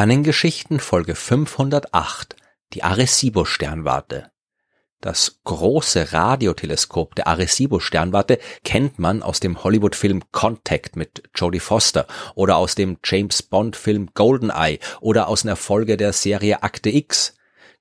[0.00, 2.34] Sternengeschichten Folge 508
[2.72, 4.30] Die Arecibo-Sternwarte
[5.02, 12.56] Das große Radioteleskop der Arecibo-Sternwarte kennt man aus dem Hollywood-Film Contact mit Jodie Foster oder
[12.56, 17.34] aus dem James-Bond-Film Goldeneye oder aus einer Folge der Serie Akte X.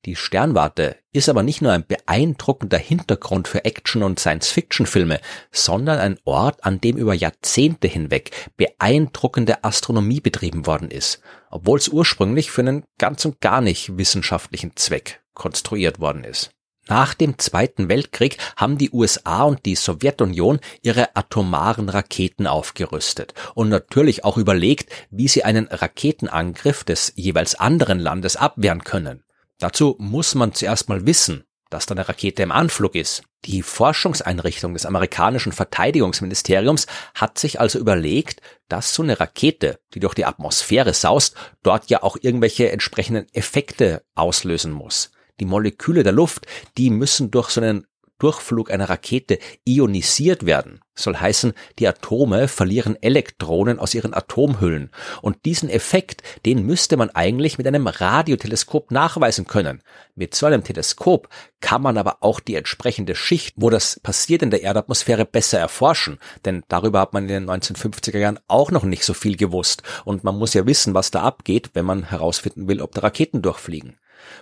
[0.06, 5.20] Die Sternwarte ist aber nicht nur ein beeindruckender Hintergrund für Action- und Science-Fiction-Filme,
[5.52, 11.22] sondern ein Ort, an dem über Jahrzehnte hinweg beeindruckende Astronomie betrieben worden ist,
[11.52, 16.52] obwohl es ursprünglich für einen ganz und gar nicht wissenschaftlichen Zweck konstruiert worden ist.
[16.88, 23.68] Nach dem Zweiten Weltkrieg haben die USA und die Sowjetunion ihre atomaren Raketen aufgerüstet und
[23.68, 29.24] natürlich auch überlegt, wie sie einen Raketenangriff des jeweils anderen Landes abwehren können.
[29.60, 33.24] Dazu muss man zuerst mal wissen, dass da eine Rakete im Anflug ist.
[33.46, 40.14] Die Forschungseinrichtung des amerikanischen Verteidigungsministeriums hat sich also überlegt, dass so eine Rakete, die durch
[40.14, 45.12] die Atmosphäre saust, dort ja auch irgendwelche entsprechenden Effekte auslösen muss.
[45.40, 47.86] Die Moleküle der Luft, die müssen durch so einen
[48.18, 50.82] Durchflug einer Rakete ionisiert werden.
[51.02, 54.92] Soll heißen, die Atome verlieren Elektronen aus ihren Atomhüllen.
[55.22, 59.82] Und diesen Effekt, den müsste man eigentlich mit einem Radioteleskop nachweisen können.
[60.16, 61.30] Mit so einem Teleskop
[61.62, 66.20] kann man aber auch die entsprechende Schicht, wo das passiert in der Erdatmosphäre, besser erforschen.
[66.44, 69.84] Denn darüber hat man in den 1950er Jahren auch noch nicht so viel gewusst.
[70.04, 73.42] Und man muss ja wissen, was da abgeht, wenn man herausfinden will, ob da Raketen
[73.42, 73.98] durchfliegen.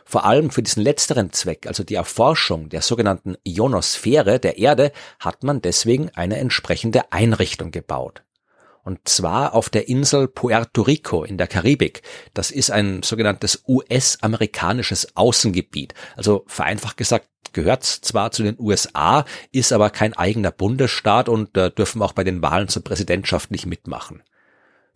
[0.05, 5.43] Vor allem für diesen letzteren Zweck, also die Erforschung der sogenannten Ionosphäre der Erde, hat
[5.43, 8.23] man deswegen eine entsprechende Einrichtung gebaut.
[8.83, 12.03] Und zwar auf der Insel Puerto Rico in der Karibik.
[12.33, 15.93] Das ist ein sogenanntes US-amerikanisches Außengebiet.
[16.15, 21.69] Also vereinfacht gesagt, gehört zwar zu den USA, ist aber kein eigener Bundesstaat und äh,
[21.69, 24.23] dürfen auch bei den Wahlen zur Präsidentschaft nicht mitmachen.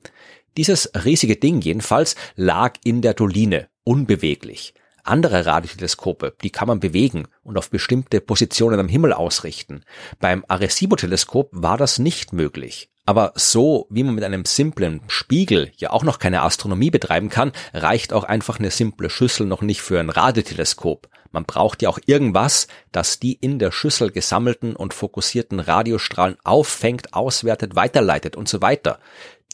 [0.57, 4.73] Dieses riesige Ding jedenfalls lag in der Doline, unbeweglich.
[5.07, 9.83] Andere Radioteleskope, die kann man bewegen und auf bestimmte Positionen am Himmel ausrichten.
[10.19, 12.89] Beim Arecibo-Teleskop war das nicht möglich.
[13.05, 17.51] Aber so wie man mit einem simplen Spiegel ja auch noch keine Astronomie betreiben kann,
[17.73, 21.07] reicht auch einfach eine simple Schüssel noch nicht für ein Radioteleskop.
[21.31, 27.13] Man braucht ja auch irgendwas, das die in der Schüssel gesammelten und fokussierten Radiostrahlen auffängt,
[27.13, 28.99] auswertet, weiterleitet und so weiter.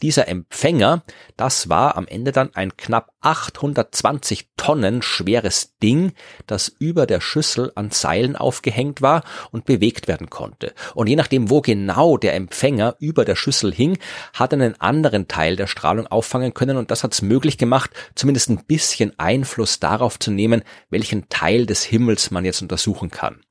[0.01, 1.03] Dieser Empfänger,
[1.38, 6.13] das war am Ende dann ein knapp 820 Tonnen schweres Ding,
[6.47, 10.73] das über der Schüssel an Seilen aufgehängt war und bewegt werden konnte.
[10.95, 14.00] Und je nachdem, wo genau der Empfänger über der Schüssel hing,
[14.34, 17.91] hat er einen anderen Teil der Strahlung auffangen können und das hat es möglich gemacht,
[18.16, 23.42] zumindest ein bisschen Einfluss darauf zu nehmen, welchen Teil des Himmels man jetzt untersuchen kann.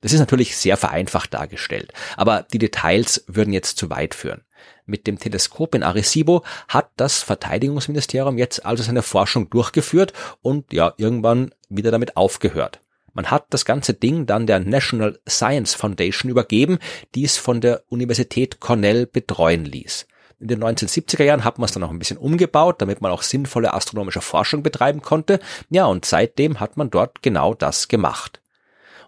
[0.00, 4.42] Das ist natürlich sehr vereinfacht dargestellt, aber die Details würden jetzt zu weit führen.
[4.90, 10.92] Mit dem Teleskop in Arecibo hat das Verteidigungsministerium jetzt also seine Forschung durchgeführt und ja,
[10.96, 12.80] irgendwann wieder damit aufgehört.
[13.12, 16.78] Man hat das ganze Ding dann der National Science Foundation übergeben,
[17.14, 20.06] die es von der Universität Cornell betreuen ließ.
[20.40, 23.22] In den 1970er Jahren hat man es dann auch ein bisschen umgebaut, damit man auch
[23.22, 25.38] sinnvolle astronomische Forschung betreiben konnte.
[25.68, 28.39] Ja, und seitdem hat man dort genau das gemacht.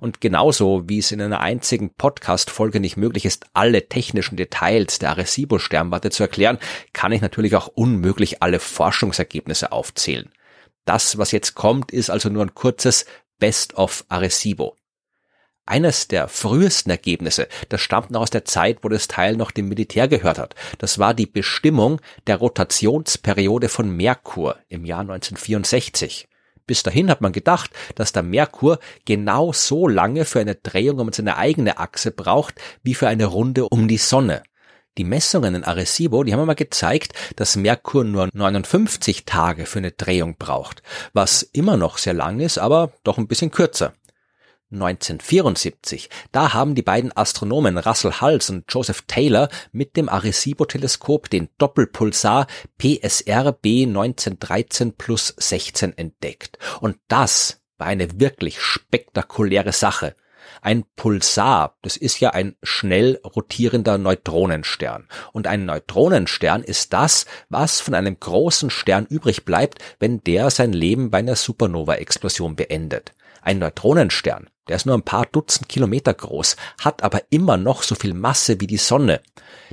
[0.03, 5.11] Und genauso wie es in einer einzigen Podcast-Folge nicht möglich ist, alle technischen Details der
[5.11, 6.59] Arecibo-Sternwarte zu erklären,
[6.93, 10.33] kann ich natürlich auch unmöglich alle Forschungsergebnisse aufzählen.
[10.85, 13.07] Das, was jetzt kommt, ist also nur ein kurzes
[13.39, 14.75] Best of Arecibo.
[15.67, 19.69] Eines der frühesten Ergebnisse, das stammt noch aus der Zeit, wo das Teil noch dem
[19.69, 20.57] Militär gehört hat.
[20.79, 26.27] Das war die Bestimmung der Rotationsperiode von Merkur im Jahr 1964.
[26.67, 31.13] Bis dahin hat man gedacht, dass der Merkur genau so lange für eine Drehung um
[31.13, 34.43] seine eigene Achse braucht, wie für eine Runde um die Sonne.
[34.99, 39.93] Die Messungen in Arecibo, die haben mal gezeigt, dass Merkur nur 59 Tage für eine
[39.93, 40.83] Drehung braucht,
[41.15, 43.95] was immer noch sehr lang ist, aber doch ein bisschen kürzer.
[44.73, 51.49] 1974, da haben die beiden Astronomen Russell Hulse und Joseph Taylor mit dem Arecibo-Teleskop den
[51.59, 52.47] Doppelpulsar
[52.79, 56.59] PSR B 1913 plus 16 entdeckt.
[56.81, 60.15] Und das war eine wirklich spektakuläre Sache.
[60.61, 65.09] Ein Pulsar, das ist ja ein schnell rotierender Neutronenstern.
[65.33, 70.73] Und ein Neutronenstern ist das, was von einem großen Stern übrig bleibt, wenn der sein
[70.73, 73.13] Leben bei einer Supernova-Explosion beendet.
[73.41, 77.95] Ein Neutronenstern, der ist nur ein paar Dutzend Kilometer groß, hat aber immer noch so
[77.95, 79.21] viel Masse wie die Sonne.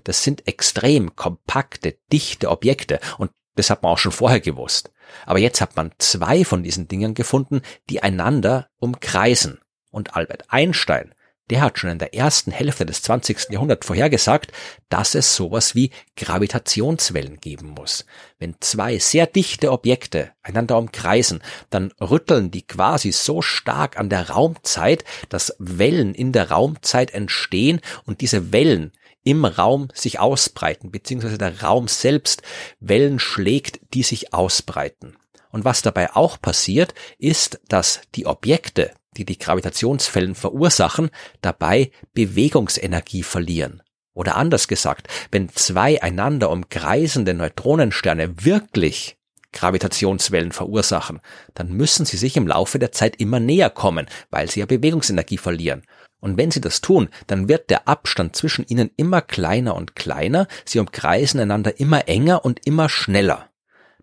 [0.03, 4.91] Das sind extrem kompakte, dichte Objekte und das hat man auch schon vorher gewusst.
[5.25, 9.59] Aber jetzt hat man zwei von diesen Dingen gefunden, die einander umkreisen.
[9.91, 11.13] Und Albert Einstein,
[11.49, 13.49] der hat schon in der ersten Hälfte des 20.
[13.49, 14.51] Jahrhunderts vorhergesagt,
[14.89, 18.05] dass es sowas wie Gravitationswellen geben muss.
[18.37, 24.29] Wenn zwei sehr dichte Objekte einander umkreisen, dann rütteln die quasi so stark an der
[24.29, 28.91] Raumzeit, dass Wellen in der Raumzeit entstehen und diese Wellen
[29.23, 32.41] im Raum sich ausbreiten, beziehungsweise der Raum selbst
[32.79, 35.17] Wellen schlägt, die sich ausbreiten.
[35.51, 41.09] Und was dabei auch passiert, ist, dass die Objekte, die die Gravitationswellen verursachen,
[41.41, 43.81] dabei Bewegungsenergie verlieren.
[44.13, 49.17] Oder anders gesagt, wenn zwei einander umkreisende Neutronensterne wirklich
[49.51, 51.21] Gravitationswellen verursachen,
[51.53, 55.37] dann müssen sie sich im Laufe der Zeit immer näher kommen, weil sie ja Bewegungsenergie
[55.37, 55.83] verlieren.
[56.19, 60.47] Und wenn sie das tun, dann wird der Abstand zwischen ihnen immer kleiner und kleiner,
[60.65, 63.48] sie umkreisen einander immer enger und immer schneller.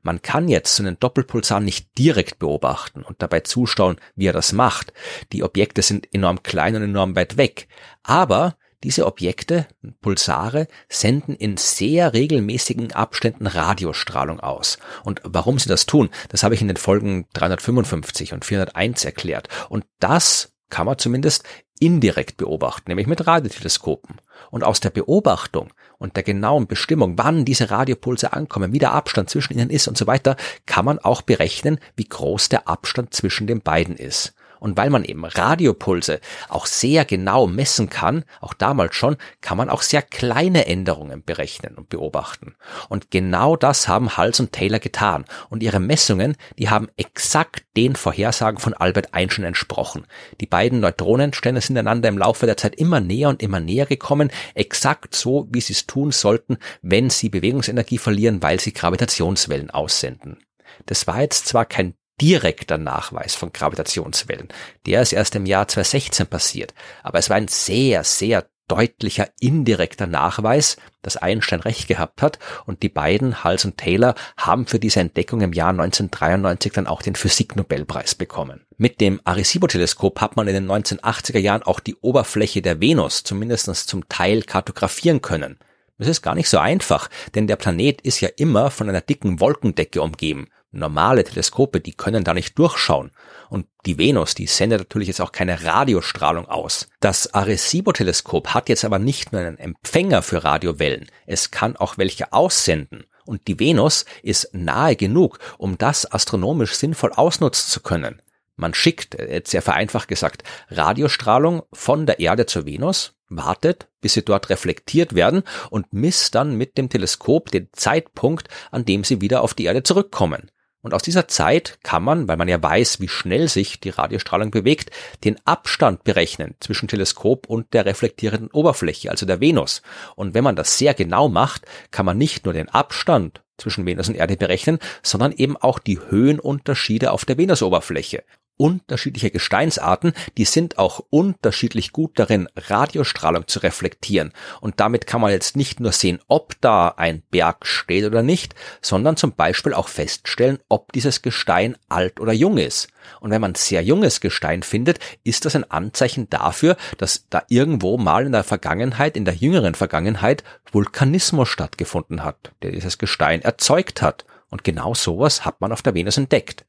[0.06, 4.52] Man kann jetzt so einen Doppelpulsar nicht direkt beobachten und dabei zuschauen, wie er das
[4.52, 4.92] macht.
[5.32, 7.66] Die Objekte sind enorm klein und enorm weit weg.
[8.04, 9.66] Aber diese Objekte,
[10.02, 14.78] Pulsare, senden in sehr regelmäßigen Abständen Radiostrahlung aus.
[15.02, 19.48] Und warum sie das tun, das habe ich in den Folgen 355 und 401 erklärt.
[19.70, 21.42] Und das kann man zumindest
[21.80, 24.20] indirekt beobachten, nämlich mit Radioteleskopen.
[24.52, 29.30] Und aus der Beobachtung und der genauen Bestimmung, wann diese Radiopulse ankommen, wie der Abstand
[29.30, 33.46] zwischen ihnen ist und so weiter, kann man auch berechnen, wie groß der Abstand zwischen
[33.46, 34.35] den beiden ist.
[34.60, 39.70] Und weil man eben Radiopulse auch sehr genau messen kann, auch damals schon, kann man
[39.70, 42.54] auch sehr kleine Änderungen berechnen und beobachten.
[42.88, 45.24] Und genau das haben Hals und Taylor getan.
[45.48, 50.06] Und ihre Messungen, die haben exakt den Vorhersagen von Albert Einstein entsprochen.
[50.40, 54.30] Die beiden Neutronensterne sind einander im Laufe der Zeit immer näher und immer näher gekommen,
[54.54, 60.38] exakt so, wie sie es tun sollten, wenn sie Bewegungsenergie verlieren, weil sie Gravitationswellen aussenden.
[60.86, 64.48] Das war jetzt zwar kein direkter Nachweis von Gravitationswellen.
[64.86, 66.74] Der ist erst im Jahr 2016 passiert.
[67.02, 72.82] Aber es war ein sehr, sehr deutlicher indirekter Nachweis, dass Einstein recht gehabt hat und
[72.82, 77.14] die beiden, Hals und Taylor, haben für diese Entdeckung im Jahr 1993 dann auch den
[77.14, 78.66] Physiknobelpreis bekommen.
[78.76, 83.66] Mit dem Arecibo-Teleskop hat man in den 1980er Jahren auch die Oberfläche der Venus zumindest
[83.88, 85.58] zum Teil kartografieren können.
[85.98, 89.40] Das ist gar nicht so einfach, denn der Planet ist ja immer von einer dicken
[89.40, 90.48] Wolkendecke umgeben.
[90.76, 93.10] Normale Teleskope, die können da nicht durchschauen.
[93.48, 96.88] Und die Venus, die sendet natürlich jetzt auch keine Radiostrahlung aus.
[97.00, 102.32] Das Arecibo-Teleskop hat jetzt aber nicht nur einen Empfänger für Radiowellen, es kann auch welche
[102.32, 103.04] aussenden.
[103.24, 108.22] Und die Venus ist nahe genug, um das astronomisch sinnvoll ausnutzen zu können.
[108.56, 114.24] Man schickt, jetzt sehr vereinfacht gesagt, Radiostrahlung von der Erde zur Venus, wartet, bis sie
[114.24, 119.42] dort reflektiert werden und misst dann mit dem Teleskop den Zeitpunkt, an dem sie wieder
[119.42, 120.50] auf die Erde zurückkommen.
[120.86, 124.52] Und aus dieser Zeit kann man, weil man ja weiß, wie schnell sich die Radiostrahlung
[124.52, 124.92] bewegt,
[125.24, 129.82] den Abstand berechnen zwischen Teleskop und der reflektierenden Oberfläche, also der Venus.
[130.14, 134.08] Und wenn man das sehr genau macht, kann man nicht nur den Abstand zwischen Venus
[134.08, 138.22] und Erde berechnen, sondern eben auch die Höhenunterschiede auf der Venusoberfläche
[138.56, 144.32] unterschiedliche Gesteinsarten, die sind auch unterschiedlich gut darin, Radiostrahlung zu reflektieren.
[144.60, 148.54] Und damit kann man jetzt nicht nur sehen, ob da ein Berg steht oder nicht,
[148.80, 152.88] sondern zum Beispiel auch feststellen, ob dieses Gestein alt oder jung ist.
[153.20, 157.98] Und wenn man sehr junges Gestein findet, ist das ein Anzeichen dafür, dass da irgendwo
[157.98, 164.02] mal in der Vergangenheit, in der jüngeren Vergangenheit, Vulkanismus stattgefunden hat, der dieses Gestein erzeugt
[164.02, 164.24] hat.
[164.50, 166.64] Und genau sowas hat man auf der Venus entdeckt.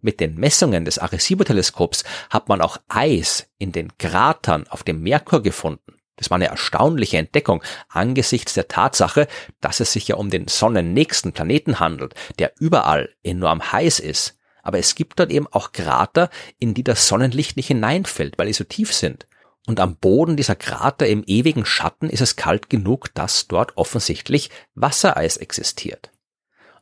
[0.00, 5.42] Mit den Messungen des Arecibo-Teleskops hat man auch Eis in den Kratern auf dem Merkur
[5.42, 5.96] gefunden.
[6.16, 9.28] Das war eine erstaunliche Entdeckung angesichts der Tatsache,
[9.60, 14.38] dass es sich ja um den sonnennächsten Planeten handelt, der überall enorm heiß ist.
[14.62, 18.52] Aber es gibt dort eben auch Krater, in die das Sonnenlicht nicht hineinfällt, weil die
[18.52, 19.26] so tief sind.
[19.66, 24.50] Und am Boden dieser Krater im ewigen Schatten ist es kalt genug, dass dort offensichtlich
[24.74, 26.10] Wassereis existiert.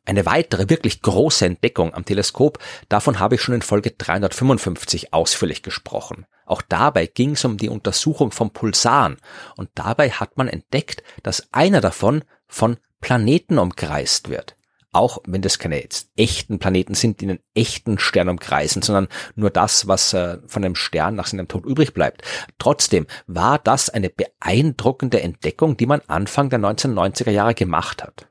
[0.06, 2.58] Eine weitere wirklich große Entdeckung am Teleskop,
[2.90, 6.26] davon habe ich schon in Folge 355 ausführlich gesprochen.
[6.44, 9.16] Auch dabei ging es um die Untersuchung von Pulsaren
[9.56, 14.56] und dabei hat man entdeckt, dass einer davon von Planeten umkreist wird.
[14.92, 19.50] Auch wenn das keine jetzt echten Planeten sind, die einen echten Stern umkreisen, sondern nur
[19.50, 22.22] das, was äh, von einem Stern nach seinem Tod übrig bleibt.
[22.58, 28.28] Trotzdem war das eine beeindruckende Entdeckung, die man Anfang der 1990er Jahre gemacht hat.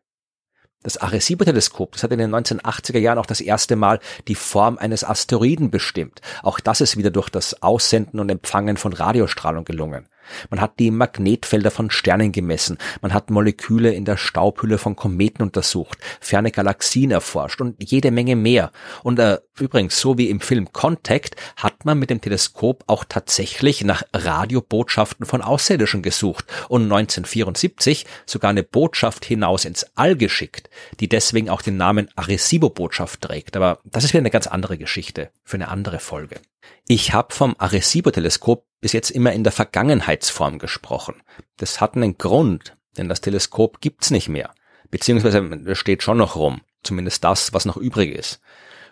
[0.83, 5.03] Das Arecibo-Teleskop, das hat in den 1980er Jahren auch das erste Mal die Form eines
[5.03, 6.21] Asteroiden bestimmt.
[6.43, 10.07] Auch das ist wieder durch das Aussenden und Empfangen von Radiostrahlung gelungen.
[10.49, 15.43] Man hat die Magnetfelder von Sternen gemessen, man hat Moleküle in der Staubhülle von Kometen
[15.43, 18.71] untersucht, ferne Galaxien erforscht und jede Menge mehr.
[19.03, 23.83] Und äh, übrigens, so wie im Film Contact, hat man mit dem Teleskop auch tatsächlich
[23.83, 31.09] nach Radiobotschaften von Außerirdischen gesucht und 1974 sogar eine Botschaft hinaus ins All geschickt, die
[31.09, 33.55] deswegen auch den Namen Arecibo-Botschaft trägt.
[33.55, 36.39] Aber das ist wieder eine ganz andere Geschichte für eine andere Folge.
[36.87, 41.15] Ich habe vom Arecibo-Teleskop bis jetzt immer in der Vergangenheitsform gesprochen.
[41.55, 44.53] Das hat einen Grund, denn das Teleskop gibt's nicht mehr.
[44.91, 46.59] Beziehungsweise es steht schon noch rum.
[46.83, 48.41] Zumindest das, was noch übrig ist.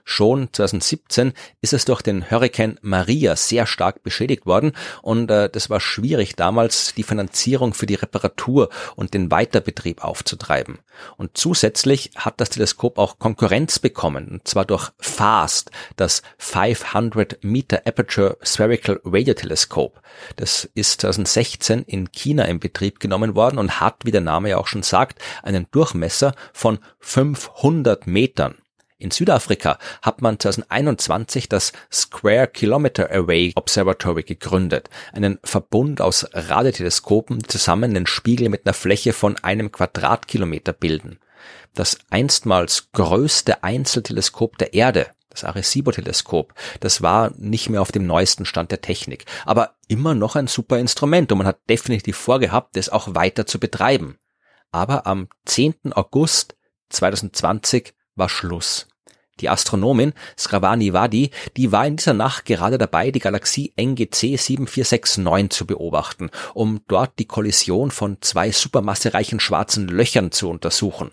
[0.04, 5.70] Schon 2017 ist es durch den Hurrikan Maria sehr stark beschädigt worden und äh, das
[5.70, 10.80] war schwierig damals die Finanzierung für die Reparatur und den Weiterbetrieb aufzutreiben.
[11.18, 17.82] Und zusätzlich hat das Teleskop auch Konkurrenz bekommen, und zwar durch FAST, das 500 Meter
[17.86, 20.00] Aperture Spherical Radio Telescope.
[20.36, 24.58] Das ist 2016 in China in Betrieb genommen worden und hat, wie der Name ja
[24.58, 28.56] auch schon sagt, einen Durchmesser von 500 Metern.
[29.02, 37.40] In Südafrika hat man 2021 das Square Kilometer Array Observatory gegründet, einen Verbund aus Radioteleskopen,
[37.40, 41.18] die zusammen den Spiegel mit einer Fläche von einem Quadratkilometer bilden.
[41.74, 48.46] Das einstmals größte Einzelteleskop der Erde, das Arecibo-Teleskop, das war nicht mehr auf dem neuesten
[48.46, 52.90] Stand der Technik, aber immer noch ein super Instrument und man hat definitiv vorgehabt, es
[52.90, 54.20] auch weiter zu betreiben.
[54.72, 55.94] Aber am 10.
[55.94, 56.56] August
[56.90, 58.88] 2020 war Schluss.
[59.42, 65.50] Die Astronomin Sravani Vadi, die war in dieser Nacht gerade dabei, die Galaxie NGC 7469
[65.50, 71.12] zu beobachten, um dort die Kollision von zwei supermassereichen schwarzen Löchern zu untersuchen.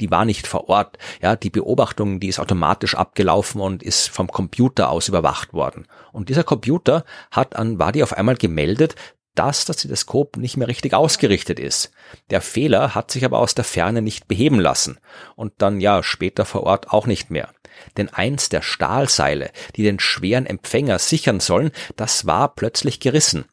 [0.00, 0.98] Die war nicht vor Ort.
[1.22, 5.86] Ja, die Beobachtung, die ist automatisch abgelaufen und ist vom Computer aus überwacht worden.
[6.12, 8.94] Und dieser Computer hat an Wadi auf einmal gemeldet,
[9.36, 11.92] dass das Teleskop nicht mehr richtig ausgerichtet ist.
[12.30, 14.98] Der Fehler hat sich aber aus der Ferne nicht beheben lassen
[15.36, 17.50] und dann ja später vor Ort auch nicht mehr.
[17.96, 23.46] Denn eins der Stahlseile, die den schweren Empfänger sichern sollen, das war plötzlich gerissen.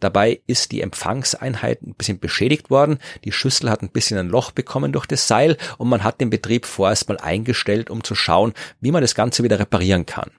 [0.00, 4.50] Dabei ist die Empfangseinheit ein bisschen beschädigt worden, die Schüssel hat ein bisschen ein Loch
[4.50, 8.54] bekommen durch das Seil und man hat den Betrieb vorerst mal eingestellt, um zu schauen,
[8.80, 10.30] wie man das Ganze wieder reparieren kann.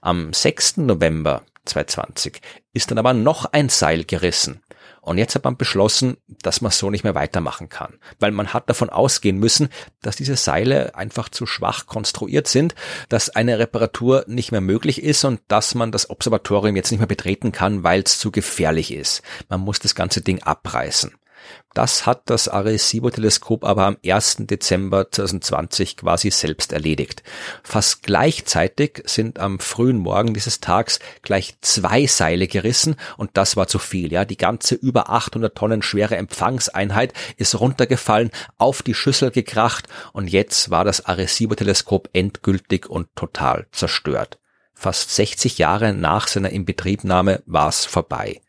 [0.00, 0.78] Am 6.
[0.78, 2.40] November 2020
[2.72, 4.62] ist dann aber noch ein Seil gerissen.
[5.00, 8.68] Und jetzt hat man beschlossen, dass man so nicht mehr weitermachen kann, weil man hat
[8.68, 9.70] davon ausgehen müssen,
[10.02, 12.74] dass diese Seile einfach zu schwach konstruiert sind,
[13.08, 17.06] dass eine Reparatur nicht mehr möglich ist und dass man das Observatorium jetzt nicht mehr
[17.06, 19.22] betreten kann, weil es zu gefährlich ist.
[19.48, 21.12] Man muss das ganze Ding abreißen.
[21.72, 24.38] Das hat das Arecibo-Teleskop aber am 1.
[24.40, 27.22] Dezember 2020 quasi selbst erledigt.
[27.62, 33.68] Fast gleichzeitig sind am frühen Morgen dieses Tags gleich zwei Seile gerissen und das war
[33.68, 34.12] zu viel.
[34.12, 40.28] Ja, die ganze über 800 Tonnen schwere Empfangseinheit ist runtergefallen, auf die Schüssel gekracht und
[40.28, 44.40] jetzt war das Arecibo-Teleskop endgültig und total zerstört.
[44.74, 48.40] Fast 60 Jahre nach seiner Inbetriebnahme war es vorbei.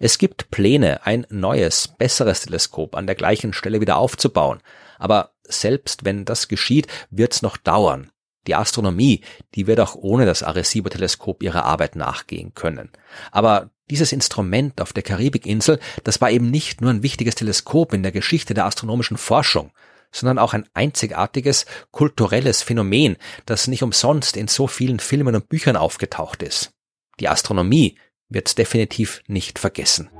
[0.00, 4.60] Es gibt Pläne, ein neues, besseres Teleskop an der gleichen Stelle wieder aufzubauen.
[4.98, 8.10] Aber selbst wenn das geschieht, wird es noch dauern.
[8.46, 9.22] Die Astronomie,
[9.54, 12.90] die wird auch ohne das Arecibo-Teleskop ihrer Arbeit nachgehen können.
[13.30, 18.02] Aber dieses Instrument auf der Karibikinsel, das war eben nicht nur ein wichtiges Teleskop in
[18.02, 19.70] der Geschichte der astronomischen Forschung,
[20.10, 25.76] sondern auch ein einzigartiges kulturelles Phänomen, das nicht umsonst in so vielen Filmen und Büchern
[25.76, 26.72] aufgetaucht ist.
[27.20, 27.96] Die Astronomie
[28.32, 30.10] wird definitiv nicht vergessen.